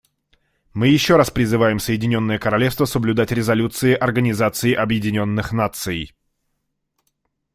[0.73, 6.15] Мы еще раз призываем Соединенное Королевство соблюдать резолюции Организации Объединенных Наций.